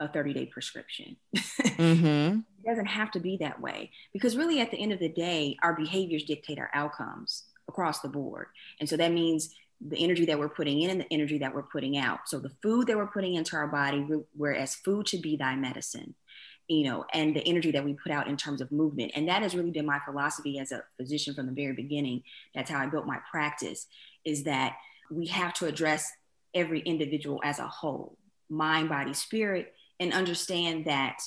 a 0.00 0.09
30 0.09 0.33
day 0.33 0.47
prescription. 0.47 1.16
Mm-hmm. 1.80 2.40
it 2.62 2.69
doesn't 2.69 2.87
have 2.87 3.11
to 3.11 3.21
be 3.21 3.38
that 3.38 3.59
way 3.59 3.90
because, 4.12 4.37
really, 4.37 4.61
at 4.61 4.71
the 4.71 4.76
end 4.76 4.92
of 4.92 4.99
the 4.99 5.09
day, 5.09 5.57
our 5.62 5.75
behaviors 5.75 6.25
dictate 6.25 6.59
our 6.59 6.71
outcomes 6.75 7.45
across 7.69 8.00
the 8.00 8.09
board. 8.09 8.49
And 8.80 8.88
so 8.88 8.99
that 8.99 9.12
means 9.12 9.54
the 9.80 9.97
energy 9.97 10.26
that 10.26 10.38
we're 10.38 10.50
putting 10.50 10.83
in 10.83 10.90
and 10.90 11.00
the 11.00 11.11
energy 11.11 11.38
that 11.38 11.54
we're 11.54 11.62
putting 11.62 11.97
out. 11.97 12.21
So 12.26 12.38
the 12.38 12.52
food 12.62 12.87
that 12.87 12.99
we're 12.99 13.07
putting 13.07 13.35
into 13.35 13.57
our 13.57 13.66
body, 13.66 14.07
whereas 14.37 14.75
food 14.75 15.09
should 15.09 15.23
be 15.23 15.37
thy 15.37 15.57
medicine, 15.57 16.14
you 16.69 16.85
know, 16.85 17.07
and 17.14 17.35
the 17.35 17.47
energy 17.47 17.71
that 17.71 17.85
we 17.85 17.95
put 17.95 18.12
out 18.12 18.28
in 18.28 18.37
terms 18.37 18.61
of 18.61 18.71
movement. 18.71 19.12
And 19.14 19.26
that 19.28 19.42
has 19.42 19.54
really 19.54 19.71
been 19.71 19.87
my 19.87 20.00
philosophy 20.04 20.59
as 20.59 20.71
a 20.71 20.85
physician 20.99 21.35
from 21.35 21.47
the 21.47 21.52
very 21.52 21.73
beginning. 21.73 22.25
That's 22.54 22.71
how 22.71 22.78
I 22.78 22.87
built 22.87 23.07
my 23.07 23.21
practice 23.30 23.87
is 24.25 24.45
that 24.45 24.76
we 25.11 25.26
have 25.28 25.54
to 25.54 25.66
address 25.66 26.11
every 26.54 26.80
individual 26.80 27.40
as 27.42 27.59
a 27.59 27.66
whole, 27.66 28.19
mind, 28.50 28.90
body, 28.90 29.14
spirit, 29.14 29.73
and 30.00 30.12
understand 30.12 30.87
that 30.87 31.23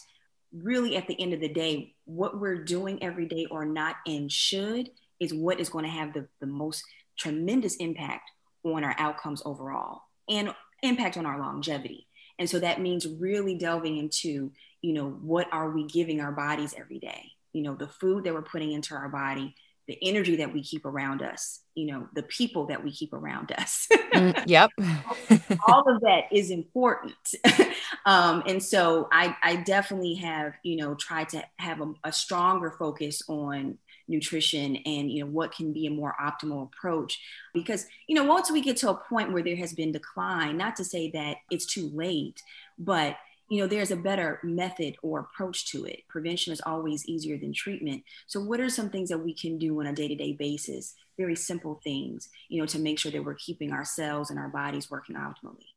really 0.51 0.97
at 0.97 1.07
the 1.07 1.19
end 1.21 1.33
of 1.33 1.39
the 1.39 1.47
day, 1.47 1.93
what 2.05 2.39
we're 2.39 2.63
doing 2.63 3.01
every 3.01 3.27
day 3.27 3.45
or 3.49 3.65
not 3.65 3.95
and 4.05 4.31
should 4.31 4.89
is 5.19 5.33
what 5.33 5.59
is 5.59 5.69
going 5.69 5.85
to 5.85 5.91
have 5.91 6.13
the, 6.13 6.27
the 6.41 6.47
most 6.47 6.83
tremendous 7.17 7.75
impact 7.77 8.29
on 8.63 8.83
our 8.83 8.95
outcomes 8.97 9.41
overall 9.45 10.01
and 10.29 10.53
impact 10.81 11.17
on 11.17 11.25
our 11.25 11.39
longevity. 11.39 12.07
And 12.39 12.49
so 12.49 12.59
that 12.59 12.81
means 12.81 13.07
really 13.07 13.55
delving 13.55 13.97
into, 13.97 14.51
you 14.81 14.93
know, 14.93 15.09
what 15.09 15.47
are 15.51 15.69
we 15.69 15.85
giving 15.85 16.19
our 16.19 16.31
bodies 16.31 16.73
every 16.77 16.99
day? 16.99 17.31
You 17.53 17.61
know, 17.61 17.75
the 17.75 17.87
food 17.87 18.23
that 18.23 18.33
we're 18.33 18.41
putting 18.41 18.71
into 18.71 18.95
our 18.95 19.09
body, 19.09 19.55
the 19.87 19.97
energy 20.01 20.37
that 20.37 20.53
we 20.53 20.63
keep 20.63 20.85
around 20.85 21.21
us, 21.21 21.61
you 21.75 21.87
know, 21.87 22.07
the 22.15 22.23
people 22.23 22.67
that 22.67 22.83
we 22.83 22.91
keep 22.91 23.13
around 23.13 23.51
us. 23.57 23.87
mm, 23.91 24.43
yep. 24.47 24.71
all 25.67 25.83
of 25.87 26.01
that 26.01 26.23
is 26.31 26.51
important. 26.51 27.13
um, 28.05 28.43
and 28.47 28.61
so 28.61 29.07
I, 29.11 29.35
I 29.43 29.57
definitely 29.57 30.15
have, 30.15 30.53
you 30.63 30.77
know, 30.77 30.95
tried 30.95 31.29
to 31.29 31.43
have 31.57 31.81
a, 31.81 31.93
a 32.05 32.11
stronger 32.11 32.71
focus 32.71 33.21
on 33.27 33.77
nutrition 34.07 34.75
and 34.85 35.09
you 35.09 35.23
know 35.23 35.31
what 35.31 35.55
can 35.55 35.71
be 35.71 35.87
a 35.87 35.89
more 35.89 36.13
optimal 36.21 36.63
approach 36.63 37.21
because 37.53 37.85
you 38.07 38.13
know 38.13 38.25
once 38.25 38.51
we 38.51 38.59
get 38.59 38.75
to 38.75 38.89
a 38.89 38.95
point 38.95 39.31
where 39.31 39.41
there 39.41 39.55
has 39.55 39.71
been 39.71 39.93
decline 39.93 40.57
not 40.57 40.75
to 40.75 40.83
say 40.83 41.09
that 41.09 41.37
it's 41.49 41.65
too 41.65 41.89
late 41.93 42.43
but 42.77 43.15
you 43.49 43.59
know 43.59 43.67
there's 43.67 43.91
a 43.91 43.95
better 43.95 44.39
method 44.43 44.95
or 45.01 45.19
approach 45.19 45.71
to 45.71 45.85
it. 45.85 45.99
Prevention 46.09 46.53
is 46.53 46.61
always 46.65 47.05
easier 47.05 47.37
than 47.37 47.53
treatment. 47.53 48.03
So 48.27 48.39
what 48.39 48.59
are 48.59 48.69
some 48.69 48.89
things 48.89 49.09
that 49.09 49.19
we 49.19 49.33
can 49.33 49.57
do 49.57 49.79
on 49.79 49.87
a 49.87 49.93
day-to-day 49.93 50.33
basis? 50.33 50.95
Very 51.17 51.35
simple 51.35 51.79
things 51.83 52.29
you 52.49 52.59
know 52.59 52.65
to 52.67 52.79
make 52.79 52.99
sure 52.99 53.11
that 53.11 53.23
we're 53.23 53.35
keeping 53.35 53.71
ourselves 53.71 54.29
and 54.29 54.39
our 54.39 54.49
bodies 54.49 54.89
working 54.89 55.15
optimally. 55.15 55.67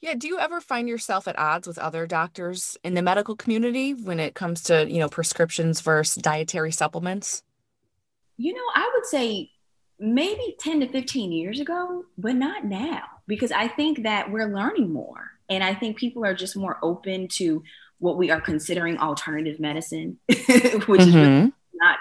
Yeah 0.00 0.14
do 0.14 0.28
you 0.28 0.38
ever 0.38 0.60
find 0.60 0.88
yourself 0.88 1.26
at 1.26 1.38
odds 1.38 1.66
with 1.66 1.78
other 1.78 2.06
doctors 2.06 2.76
in 2.84 2.94
the 2.94 3.02
medical 3.02 3.36
community 3.36 3.94
when 3.94 4.20
it 4.20 4.34
comes 4.34 4.62
to 4.64 4.88
you 4.90 4.98
know 4.98 5.08
prescriptions 5.08 5.80
versus 5.80 6.22
dietary 6.22 6.72
supplements? 6.72 7.42
You 8.36 8.54
know 8.54 8.68
i 8.74 8.90
would 8.94 9.06
say 9.06 9.50
maybe 9.98 10.56
10 10.58 10.80
to 10.80 10.88
15 10.88 11.32
years 11.32 11.60
ago 11.60 12.04
but 12.18 12.34
not 12.34 12.64
now 12.64 13.02
because 13.28 13.52
i 13.52 13.68
think 13.68 14.02
that 14.02 14.32
we're 14.32 14.52
learning 14.52 14.92
more 14.92 15.31
and 15.52 15.62
I 15.62 15.74
think 15.74 15.96
people 15.96 16.24
are 16.24 16.34
just 16.34 16.56
more 16.56 16.78
open 16.82 17.28
to 17.28 17.62
what 17.98 18.16
we 18.16 18.30
are 18.30 18.40
considering 18.40 18.98
alternative 18.98 19.60
medicine, 19.60 20.18
which 20.28 20.38
mm-hmm. 20.48 21.00
is 21.00 21.14
really 21.14 21.52
not 21.74 21.98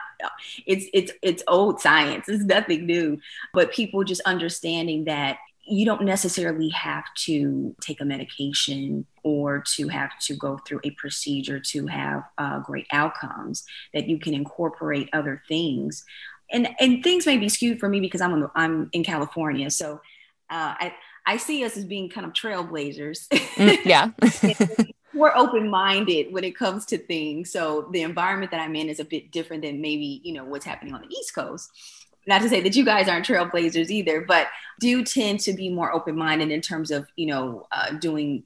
it's 0.66 0.86
it's 0.94 1.12
it's 1.22 1.44
old 1.48 1.82
science. 1.82 2.30
It's 2.30 2.44
nothing 2.44 2.86
new. 2.86 3.20
But 3.54 3.74
people 3.74 4.04
just 4.04 4.22
understanding 4.22 5.06
that 5.06 5.38
you 5.64 5.86
don't 5.86 6.04
necessarily 6.04 6.70
have 6.70 7.04
to 7.16 7.76
take 7.82 8.02
a 8.02 8.06
medication 8.06 9.06
or 9.24 9.64
to 9.76 9.88
have 9.90 10.12
to 10.20 10.36
go 10.36 10.58
through 10.66 10.80
a 10.84 10.92
procedure 10.92 11.60
to 11.60 11.88
have 11.88 12.24
uh, 12.38 12.60
great 12.60 12.88
outcomes 12.92 13.64
that 13.94 14.08
you 14.08 14.18
can 14.18 14.34
incorporate 14.34 15.10
other 15.14 15.42
things 15.48 16.04
and 16.52 16.68
and 16.80 17.04
things 17.04 17.26
may 17.26 17.38
be 17.38 17.48
skewed 17.48 17.80
for 17.80 17.88
me 17.88 18.00
because 18.00 18.22
i'm 18.22 18.50
i'm 18.56 18.90
in 18.92 19.04
california 19.04 19.70
so 19.70 20.02
uh, 20.50 20.76
I, 20.78 20.94
I 21.26 21.38
see 21.38 21.64
us 21.64 21.78
as 21.78 21.86
being 21.86 22.10
kind 22.10 22.26
of 22.26 22.34
trailblazers. 22.34 23.28
Mm, 23.30 23.86
yeah. 23.86 24.12
we're 25.14 25.36
open 25.36 25.70
minded 25.70 26.34
when 26.34 26.44
it 26.44 26.56
comes 26.56 26.86
to 26.86 26.98
things. 26.98 27.52
So 27.52 27.90
the 27.92 28.02
environment 28.02 28.52
that 28.52 28.62
I'm 28.62 28.76
in 28.76 28.90
is 28.90 29.00
a 29.00 29.06
bit 29.06 29.32
different 29.32 29.64
than 29.64 29.82
maybe, 29.82 30.22
you 30.24 30.34
know, 30.34 30.46
what's 30.46 30.66
happening 30.66 30.94
on 30.94 31.02
the 31.02 31.16
East 31.16 31.36
Coast. 31.36 31.70
Not 32.28 32.42
to 32.42 32.50
say 32.50 32.62
that 32.62 32.76
you 32.76 32.86
guys 32.86 33.08
aren't 33.08 33.26
trailblazers 33.26 33.90
either, 33.90 34.22
but 34.22 34.48
do 34.80 35.04
tend 35.04 35.40
to 35.42 35.54
be 35.54 35.70
more 35.70 35.92
open 35.92 36.16
minded 36.16 36.52
in 36.52 36.62
terms 36.62 36.92
of, 36.92 37.08
you 37.16 37.28
know, 37.28 37.68
uh, 37.72 37.92
doing 37.94 38.44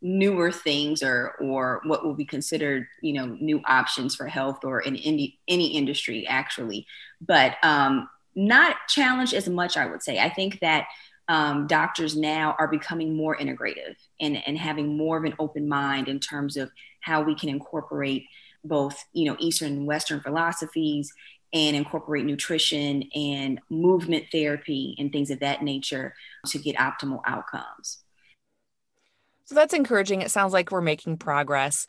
newer 0.00 0.52
things 0.52 1.02
or 1.02 1.34
or 1.40 1.80
what 1.84 2.04
will 2.04 2.14
be 2.14 2.24
considered 2.24 2.86
you 3.02 3.12
know 3.12 3.26
new 3.40 3.60
options 3.66 4.14
for 4.14 4.28
health 4.28 4.60
or 4.62 4.78
in 4.80 4.94
any 4.94 5.40
any 5.48 5.76
industry 5.76 6.24
actually 6.28 6.86
but 7.20 7.56
um 7.64 8.08
not 8.36 8.76
challenged 8.88 9.34
as 9.34 9.48
much 9.48 9.76
i 9.76 9.86
would 9.86 10.00
say 10.00 10.20
i 10.20 10.28
think 10.28 10.60
that 10.60 10.86
um, 11.28 11.66
doctors 11.66 12.16
now 12.16 12.56
are 12.58 12.68
becoming 12.68 13.14
more 13.14 13.36
integrative 13.36 13.96
and, 14.20 14.42
and 14.46 14.56
having 14.56 14.96
more 14.96 15.18
of 15.18 15.24
an 15.24 15.34
open 15.38 15.68
mind 15.68 16.08
in 16.08 16.20
terms 16.20 16.56
of 16.56 16.70
how 17.00 17.22
we 17.22 17.34
can 17.34 17.48
incorporate 17.48 18.24
both 18.64 19.04
you 19.12 19.24
know 19.24 19.36
eastern 19.38 19.72
and 19.72 19.86
western 19.86 20.20
philosophies 20.20 21.12
and 21.52 21.76
incorporate 21.76 22.24
nutrition 22.24 23.04
and 23.14 23.60
movement 23.70 24.24
therapy 24.30 24.94
and 24.98 25.12
things 25.12 25.30
of 25.30 25.40
that 25.40 25.62
nature 25.62 26.14
to 26.46 26.58
get 26.58 26.76
optimal 26.76 27.20
outcomes. 27.26 28.02
So 29.44 29.54
that's 29.54 29.72
encouraging. 29.72 30.20
It 30.20 30.30
sounds 30.30 30.52
like 30.52 30.70
we're 30.70 30.82
making 30.82 31.16
progress. 31.16 31.86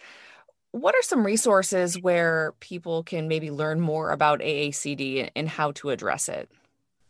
What 0.72 0.96
are 0.96 1.02
some 1.02 1.26
resources 1.26 2.00
where 2.00 2.54
people 2.62 3.04
can 3.04 3.28
maybe 3.28 3.52
learn 3.52 3.82
more 3.82 4.12
about 4.12 4.40
aacd 4.40 5.30
and 5.36 5.50
how 5.50 5.72
to 5.74 5.90
address 5.90 6.30
it 6.30 6.50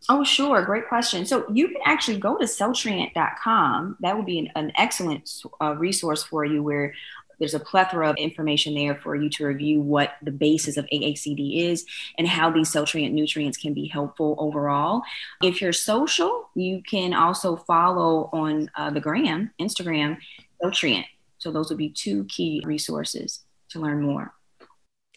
Oh, 0.07 0.23
sure. 0.23 0.63
Great 0.63 0.87
question. 0.87 1.25
So 1.25 1.45
you 1.51 1.67
can 1.67 1.81
actually 1.85 2.19
go 2.19 2.37
to 2.37 2.45
Celltrient.com. 2.45 3.97
That 3.99 4.15
would 4.15 4.25
be 4.25 4.39
an, 4.39 4.49
an 4.55 4.71
excellent 4.77 5.29
uh, 5.61 5.75
resource 5.75 6.23
for 6.23 6.45
you 6.45 6.63
where 6.63 6.93
there's 7.39 7.53
a 7.53 7.59
plethora 7.59 8.09
of 8.09 8.17
information 8.17 8.75
there 8.75 8.95
for 8.95 9.15
you 9.15 9.29
to 9.29 9.45
review 9.45 9.81
what 9.81 10.15
the 10.21 10.31
basis 10.31 10.77
of 10.77 10.85
AACD 10.93 11.71
is 11.71 11.85
and 12.17 12.27
how 12.27 12.49
these 12.49 12.71
Celltrient 12.71 13.13
nutrients 13.13 13.57
can 13.57 13.73
be 13.73 13.87
helpful 13.87 14.35
overall. 14.37 15.01
If 15.41 15.61
you're 15.61 15.73
social, 15.73 16.49
you 16.53 16.83
can 16.83 17.13
also 17.13 17.55
follow 17.55 18.29
on 18.33 18.69
uh, 18.75 18.91
the 18.91 18.99
gram, 18.99 19.51
Instagram, 19.59 20.17
Celltrient. 20.61 21.05
So 21.37 21.51
those 21.51 21.69
would 21.69 21.77
be 21.77 21.89
two 21.89 22.25
key 22.25 22.61
resources 22.65 23.41
to 23.69 23.79
learn 23.79 24.01
more. 24.01 24.33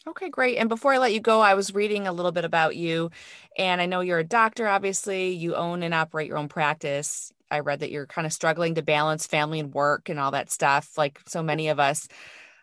Okay, 0.07 0.31
great. 0.31 0.57
And 0.59 0.69
before 0.69 0.93
I 0.93 0.99
let 0.99 1.13
you 1.13 1.21
go, 1.21 1.41
I 1.41 1.55
was 1.55 1.75
reading 1.75 2.09
a 2.09 2.13
little 2.13 2.33
bit 2.33 2.45
about 2.45 2.75
you, 2.75 3.11
and 3.57 3.81
I 3.81 3.87
know 3.87 4.01
you're 4.01 4.19
a 4.19 4.25
doctor, 4.25 4.67
obviously. 4.67 5.31
You 5.31 5.55
own 5.55 5.83
and 5.83 5.95
operate 5.95 6.27
your 6.27 6.39
own 6.39 6.49
practice. 6.49 7.33
I 7.51 7.61
read 7.61 7.81
that 7.81 7.91
you're 7.93 8.07
kind 8.07 8.27
of 8.27 8.33
struggling 8.33 8.75
to 8.75 8.83
balance 8.83 9.27
family 9.27 9.61
and 9.61 9.73
work 9.73 10.09
and 10.09 10.19
all 10.19 10.33
that 10.33 10.51
stuff, 10.51 10.99
like 10.99 11.21
so 11.27 11.43
many 11.43 11.69
of 11.69 11.79
us. 11.79 12.09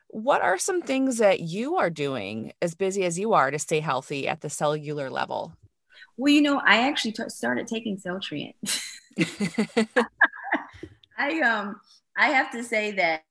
What 0.09 0.41
are 0.41 0.57
some 0.57 0.81
things 0.81 1.19
that 1.19 1.39
you 1.39 1.77
are 1.77 1.89
doing, 1.89 2.51
as 2.61 2.75
busy 2.75 3.05
as 3.05 3.17
you 3.17 3.33
are, 3.33 3.51
to 3.51 3.59
stay 3.59 3.79
healthy 3.79 4.27
at 4.27 4.41
the 4.41 4.49
cellular 4.49 5.09
level? 5.09 5.53
Well, 6.17 6.33
you 6.33 6.41
know, 6.41 6.59
I 6.65 6.87
actually 6.87 7.13
t- 7.13 7.29
started 7.29 7.67
taking 7.67 7.97
Celltrient. 7.97 8.55
I 11.17 11.39
um, 11.41 11.79
I 12.17 12.29
have 12.29 12.51
to 12.51 12.63
say 12.63 12.91
that 12.93 13.23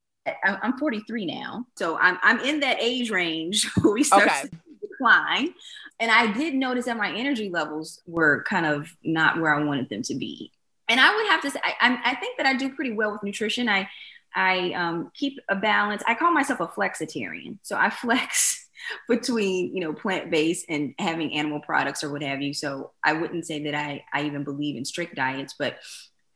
I'm 0.45 0.79
43 0.79 1.27
now, 1.27 1.67
so 1.77 1.99
I'm 1.99 2.19
I'm 2.23 2.41
in 2.41 2.61
that 2.61 2.79
age 2.81 3.11
range 3.11 3.69
where 3.81 3.95
we 3.95 4.05
start 4.05 4.29
okay. 4.29 4.49
decline. 4.81 5.55
And 6.01 6.11
I 6.11 6.33
did 6.33 6.55
notice 6.55 6.85
that 6.85 6.97
my 6.97 7.13
energy 7.13 7.51
levels 7.51 8.01
were 8.07 8.45
kind 8.49 8.67
of 8.67 8.89
not 9.03 9.41
where 9.41 9.53
I 9.53 9.63
wanted 9.65 9.89
them 9.89 10.03
to 10.03 10.15
be. 10.15 10.53
And 10.89 11.01
I 11.01 11.15
would 11.15 11.27
have 11.27 11.43
to 11.43 11.51
say, 11.51 11.61
I, 11.65 11.99
I 12.05 12.15
think 12.15 12.37
that 12.37 12.47
I 12.47 12.55
do 12.55 12.75
pretty 12.75 12.93
well 12.93 13.13
with 13.13 13.23
nutrition. 13.23 13.69
I, 13.69 13.89
I 14.35 14.73
um, 14.73 15.11
keep 15.15 15.39
a 15.49 15.57
balance. 15.57 16.03
I 16.07 16.15
call 16.15 16.33
myself 16.33 16.61
a 16.61 16.69
flexitarian. 16.69 17.59
So 17.63 17.77
I 17.77 17.91
flex 17.91 18.69
between 19.09 19.75
you 19.75 19.81
know 19.81 19.93
plant-based 19.93 20.67
and 20.69 20.95
having 20.99 21.35
animal 21.35 21.61
products 21.61 22.05
or 22.05 22.11
what 22.11 22.23
have 22.23 22.41
you 22.41 22.55
so 22.55 22.93
i 23.05 23.13
wouldn't 23.13 23.47
say 23.47 23.63
that 23.65 23.75
i 23.75 24.03
i 24.13 24.23
even 24.23 24.45
believe 24.45 24.77
in 24.77 24.85
strict 24.85 25.17
diets 25.17 25.55
but 25.59 25.77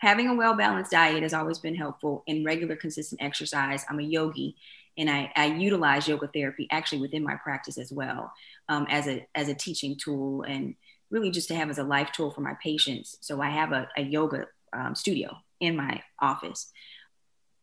having 0.02 0.28
a 0.28 0.35
well-balanced 0.35 0.90
diet 0.90 1.23
has 1.23 1.32
always 1.32 1.61
been 1.61 1.76
helpful 1.76 2.25
in 2.26 2.44
regular 2.44 2.75
consistent 2.75 3.23
exercise. 3.23 3.85
I'm 3.88 4.00
a 4.00 4.02
yogi 4.02 4.56
and 4.99 5.09
i, 5.09 5.32
I 5.37 5.47
utilize 5.47 6.06
yoga 6.06 6.28
therapy 6.28 6.68
actually 6.71 7.00
within 7.00 7.23
my 7.23 7.37
practice 7.37 7.78
as 7.78 7.90
well 7.90 8.30
um, 8.68 8.87
as 8.90 9.06
a 9.06 9.26
as 9.35 9.49
a 9.49 9.54
teaching 9.54 9.97
tool 9.97 10.42
and 10.42 10.75
really 11.11 11.30
just 11.30 11.49
to 11.49 11.54
have 11.54 11.71
as 11.71 11.78
a 11.78 11.85
life 11.85 12.11
tool 12.11 12.30
for 12.30 12.40
my 12.40 12.54
patients. 12.62 13.16
So 13.21 13.40
i 13.40 13.49
have 13.49 13.73
a, 13.73 13.88
a 13.97 14.02
yoga 14.02 14.47
um, 14.73 14.94
studio 14.94 15.37
in 15.61 15.76
my 15.76 16.02
office. 16.21 16.73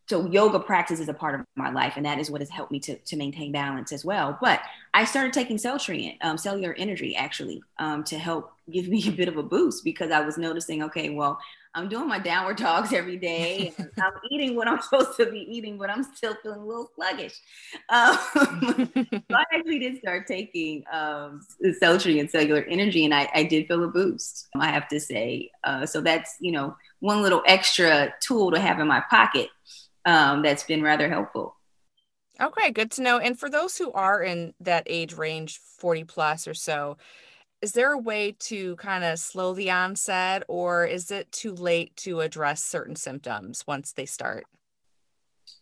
So 0.08 0.26
yoga 0.26 0.60
practice 0.60 1.00
is 1.00 1.10
a 1.10 1.14
part 1.14 1.40
of 1.40 1.46
my 1.56 1.72
life 1.72 1.94
and 1.98 2.06
that 2.06 2.20
is 2.20 2.32
what 2.32 2.42
has 2.42 2.50
helped 2.50 2.72
me 2.72 2.80
to, 2.80 2.96
to 2.96 3.16
maintain 3.16 3.52
balance 3.52 3.92
as 3.92 4.06
well. 4.06 4.38
But 4.40 4.62
i 4.94 5.04
started 5.04 5.34
taking 5.34 5.58
Celltrient 5.58 6.18
um, 6.22 6.38
cellular 6.38 6.74
energy 6.78 7.16
actually 7.16 7.62
um, 7.80 8.04
to 8.06 8.18
help 8.18 8.54
give 8.72 8.88
me 8.88 9.04
a 9.08 9.12
bit 9.12 9.28
of 9.28 9.38
a 9.38 9.44
boost 9.44 9.84
because 9.84 10.12
i 10.12 10.20
was 10.20 10.38
noticing 10.38 10.84
okay 10.84 11.10
well 11.10 11.40
i'm 11.76 11.88
doing 11.88 12.08
my 12.08 12.20
downward 12.20 12.58
dogs 12.58 12.94
every 12.94 13.18
day 13.18 13.74
and 13.78 13.90
i'm 14.02 14.14
eating 14.32 14.56
what 14.56 14.68
i'm 14.68 14.82
supposed 14.82 15.16
to 15.18 15.30
be 15.30 15.40
eating 15.40 15.78
but 15.78 15.90
i'm 15.90 16.04
still 16.16 16.36
feeling 16.42 16.60
a 16.60 16.66
little 16.66 16.90
sluggish 16.96 17.40
um, 17.90 18.18
so 18.36 19.36
i 19.36 19.44
actually 19.54 19.80
did 19.80 19.98
start 20.00 20.28
taking 20.28 20.84
um, 20.92 21.42
and 21.62 22.30
cellular 22.30 22.64
energy 22.64 23.06
and 23.06 23.14
I, 23.14 23.30
I, 23.34 23.44
did 23.44 23.68
feel 23.68 23.84
a 23.84 23.88
boost 23.88 24.48
i 24.56 24.72
have 24.72 24.88
to 24.90 25.00
say 25.00 25.52
uh, 25.64 25.86
so 25.86 26.02
that's 26.02 26.36
you 26.40 26.52
know 26.52 26.76
one 27.00 27.22
little 27.22 27.44
extra 27.46 28.14
tool 28.22 28.52
to 28.52 28.60
have 28.60 28.80
in 28.80 28.88
my 28.88 29.02
pocket 29.10 29.50
um, 30.06 30.42
that's 30.42 30.64
been 30.64 30.82
rather 30.82 31.10
helpful. 31.10 31.56
Okay, 32.42 32.72
good 32.72 32.92
to 32.92 33.02
know. 33.02 33.20
And 33.20 33.38
for 33.38 33.50
those 33.50 33.78
who 33.78 33.92
are 33.92 34.24
in 34.24 34.54
that 34.62 34.84
age 34.88 35.14
range, 35.14 35.60
40 35.78 36.06
plus 36.06 36.48
or 36.48 36.54
so, 36.54 36.98
is 37.62 37.74
there 37.74 37.92
a 37.92 37.98
way 37.98 38.36
to 38.40 38.76
kind 38.78 39.04
of 39.04 39.20
slow 39.20 39.54
the 39.54 39.70
onset 39.72 40.44
or 40.48 40.86
is 40.86 41.12
it 41.12 41.32
too 41.32 41.54
late 41.54 41.96
to 41.98 42.22
address 42.22 42.64
certain 42.64 42.96
symptoms 42.96 43.64
once 43.68 43.92
they 43.92 44.06
start? 44.06 44.46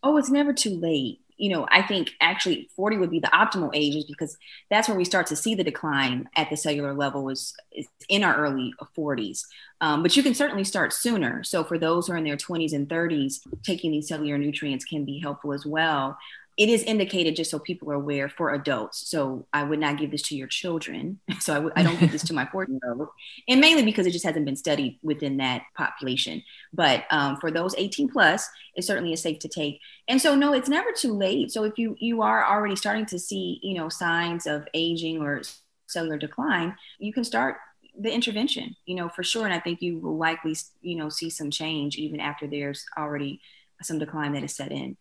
Oh, 0.04 0.18
it's 0.18 0.30
never 0.30 0.54
too 0.54 0.80
late 0.80 1.22
you 1.38 1.50
know, 1.50 1.68
I 1.72 1.84
think 1.84 2.12
actually 2.20 2.70
40 2.75 2.98
would 2.98 3.12
be 3.12 3.20
the 3.20 3.27
optimal 3.27 3.70
ages 3.74 4.06
because 4.06 4.38
that's 4.70 4.88
where 4.88 4.98
we 4.98 5.06
start 5.06 5.27
to 5.27 5.36
see 5.36 5.56
the 5.56 5.63
decline 5.63 6.27
at 6.36 6.50
the 6.50 6.58
cellular 6.58 6.94
level 6.94 7.30
is, 7.30 7.54
is 7.72 7.88
in 8.10 8.24
our 8.24 8.36
early 8.36 8.74
40s. 8.98 9.42
Um, 9.80 10.01
but 10.01 10.18
you 10.18 10.24
can 10.24 10.34
certainly 10.34 10.63
start 10.63 10.94
sooner. 10.94 11.44
So 11.44 11.63
for 11.63 11.77
those 11.77 12.08
who 12.08 12.13
are 12.13 12.18
in 12.18 12.24
their 12.24 12.38
20s 12.38 12.74
and 12.74 12.89
30s, 12.89 13.39
taking 13.63 13.92
these 13.92 14.08
cellular 14.08 14.38
nutrients 14.38 14.84
can 14.84 15.06
be 15.06 15.20
helpful 15.20 15.54
as 15.54 15.66
well 15.66 16.18
it 16.58 16.70
is 16.70 16.84
indicated 16.84 17.36
just 17.36 17.52
so 17.52 17.60
people 17.60 17.92
are 17.92 17.96
aware 17.96 18.28
for 18.28 18.52
adults. 18.54 19.08
So 19.10 19.48
I 19.54 19.64
would 19.64 19.80
not 19.80 19.98
give 20.00 20.10
this 20.10 20.24
to 20.24 20.36
your 20.36 20.48
children. 20.48 21.20
So 21.40 21.54
I 21.54 21.56
w- 21.58 21.74
I 21.76 21.84
don't 21.84 22.00
give 22.00 22.12
this 22.12 22.24
to 22.24 22.34
my 22.34 22.46
14 22.52 22.80
year 22.82 22.94
old, 22.94 23.10
and 23.48 23.62
mainly 23.62 23.84
because 23.84 24.08
it 24.08 24.12
just 24.12 24.26
hasn't 24.26 24.46
been 24.46 24.56
studied 24.56 25.00
within 25.04 25.38
that 25.38 25.62
population. 25.78 26.42
But 26.74 27.06
um, 27.12 27.38
for 27.38 27.52
those 27.52 27.76
18 27.78 28.10
plus, 28.10 28.50
it 28.76 28.84
certainly 28.84 29.14
is 29.14 29.22
safe 29.22 29.40
to 29.40 29.48
take. 29.48 29.80
And 30.08 30.20
so 30.20 30.36
no, 30.36 30.54
it's 30.54 30.68
never 30.68 30.92
too 30.92 31.14
late. 31.14 31.52
So 31.52 31.64
if 31.64 31.78
you 31.78 31.96
you 32.00 32.22
are 32.24 32.44
already 32.46 32.76
starting 32.76 33.06
to 33.08 33.20
see 33.20 33.60
you 33.62 33.76
know 33.78 33.88
signs 33.90 34.48
of 34.48 34.68
aging 34.74 35.22
or 35.22 35.42
cellular 35.86 36.18
decline, 36.18 36.76
you 36.98 37.14
can 37.14 37.24
start 37.24 37.58
the 38.00 38.12
intervention. 38.12 38.76
You 38.86 38.96
know 38.96 39.10
for 39.10 39.24
sure, 39.24 39.46
and 39.46 39.54
I 39.54 39.60
think 39.60 39.82
you 39.82 40.00
will 40.00 40.18
likely 40.18 40.56
you 40.82 40.96
know 40.98 41.10
see 41.10 41.30
some 41.30 41.52
change 41.52 41.98
even 41.98 42.20
after 42.20 42.48
there's 42.48 42.84
already 42.98 43.42
some 43.84 44.00
decline 44.00 44.34
that 44.34 44.44
is 44.44 44.55
set 44.55 44.72
in. 44.72 44.98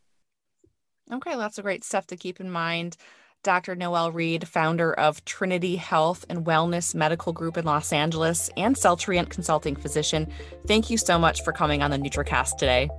Okay, 1.13 1.37
lots 1.37 1.59
of 1.59 1.65
great 1.65 1.85
stuff 1.85 2.07
to 2.09 2.17
keep 2.17 2.41
in 2.41 2.51
mind. 2.51 2.97
Dr. 3.45 3.77
Noelle 3.77 4.11
Reed, 4.11 4.49
founder 4.49 4.93
of 4.93 5.25
Trinity 5.25 5.77
Health 5.77 6.25
and 6.29 6.45
Wellness 6.45 6.97
Medical 6.97 7.33
Group 7.33 7.57
in 7.57 7.65
Los 7.65 7.93
Angeles 7.93 8.51
and 8.57 8.77
Celltrient 8.77 9.31
Consulting 9.31 9.77
Physician, 9.77 10.27
thank 10.67 10.91
you 10.91 10.99
so 10.99 11.17
much 11.17 11.45
for 11.45 11.53
coming 11.53 11.81
on 11.81 11.93
the 11.93 11.99
NutraCast 11.99 12.57
today. 12.59 12.91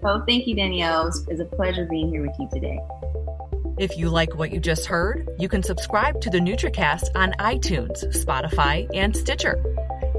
Well, 0.00 0.24
thank 0.26 0.46
you, 0.46 0.56
Danielle. 0.56 1.08
It's 1.28 1.40
a 1.40 1.44
pleasure 1.44 1.86
being 1.90 2.08
here 2.08 2.22
with 2.22 2.34
you 2.38 2.48
today. 2.50 2.80
If 3.78 3.98
you 3.98 4.08
like 4.08 4.36
what 4.36 4.52
you 4.52 4.60
just 4.60 4.86
heard, 4.86 5.28
you 5.38 5.50
can 5.50 5.62
subscribe 5.62 6.22
to 6.22 6.30
the 6.30 6.38
NutraCast 6.38 7.08
on 7.14 7.32
iTunes, 7.40 8.02
Spotify, 8.24 8.88
and 8.94 9.14
Stitcher. 9.14 9.62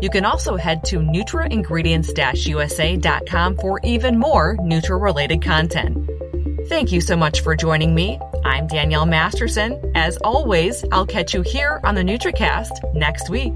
You 0.01 0.11
can 0.11 0.25
also 0.25 0.57
head 0.57 0.83
to 0.85 0.99
nutraingredients-usa.com 0.99 3.57
for 3.57 3.79
even 3.83 4.19
more 4.19 4.57
Nutra-related 4.57 5.41
content. 5.41 6.04
Thank 6.67 6.91
you 6.91 6.99
so 6.99 7.15
much 7.15 7.41
for 7.41 7.55
joining 7.55 7.93
me. 7.93 8.19
I'm 8.43 8.65
Danielle 8.65 9.05
Masterson. 9.05 9.79
As 9.93 10.17
always, 10.17 10.83
I'll 10.91 11.05
catch 11.05 11.31
you 11.31 11.43
here 11.43 11.79
on 11.83 11.93
the 11.93 12.01
NutraCast 12.01 12.95
next 12.95 13.29
week. 13.29 13.53